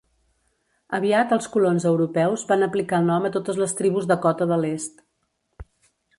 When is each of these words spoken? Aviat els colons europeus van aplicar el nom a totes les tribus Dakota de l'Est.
Aviat 0.97 1.35
els 1.37 1.49
colons 1.55 1.85
europeus 1.89 2.47
van 2.53 2.69
aplicar 2.69 3.03
el 3.03 3.07
nom 3.11 3.29
a 3.29 3.33
totes 3.37 3.61
les 3.65 3.77
tribus 3.83 4.09
Dakota 4.15 4.49
de 4.55 4.61
l'Est. 4.65 5.07